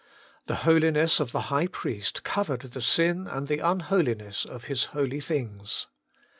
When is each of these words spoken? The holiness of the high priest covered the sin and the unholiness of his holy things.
The 0.47 0.55
holiness 0.65 1.19
of 1.19 1.31
the 1.31 1.41
high 1.53 1.67
priest 1.67 2.23
covered 2.23 2.61
the 2.61 2.81
sin 2.81 3.27
and 3.27 3.47
the 3.47 3.59
unholiness 3.59 4.45
of 4.45 4.63
his 4.63 4.85
holy 4.97 5.19
things. 5.19 5.85